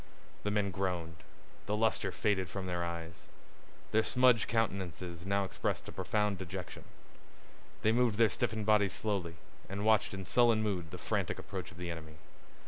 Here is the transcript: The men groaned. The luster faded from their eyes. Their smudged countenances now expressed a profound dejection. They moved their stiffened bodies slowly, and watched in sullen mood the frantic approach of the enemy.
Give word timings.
The 0.41 0.49
men 0.49 0.71
groaned. 0.71 1.17
The 1.67 1.77
luster 1.77 2.11
faded 2.11 2.49
from 2.49 2.65
their 2.65 2.83
eyes. 2.83 3.27
Their 3.91 4.01
smudged 4.01 4.47
countenances 4.47 5.27
now 5.27 5.43
expressed 5.43 5.87
a 5.87 5.91
profound 5.91 6.39
dejection. 6.39 6.85
They 7.83 7.91
moved 7.91 8.15
their 8.17 8.27
stiffened 8.29 8.65
bodies 8.65 8.93
slowly, 8.93 9.35
and 9.69 9.85
watched 9.85 10.15
in 10.15 10.25
sullen 10.25 10.63
mood 10.63 10.89
the 10.89 10.97
frantic 10.97 11.37
approach 11.37 11.69
of 11.69 11.77
the 11.77 11.91
enemy. 11.91 12.15